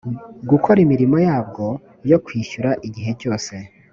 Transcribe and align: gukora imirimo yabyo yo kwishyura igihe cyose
gukora 0.49 0.77
imirimo 0.85 1.17
yabyo 1.27 1.67
yo 2.11 2.17
kwishyura 2.25 2.69
igihe 2.87 3.11
cyose 3.21 3.53